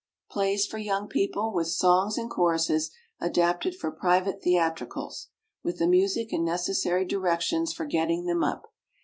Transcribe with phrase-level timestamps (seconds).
[0.31, 5.27] =PLAYS FOR YOUNG PEOPLE=, with Songs and Choruses, adapted for Private Theatricals.
[5.63, 8.73] With the Music and necessary directions for getting them up.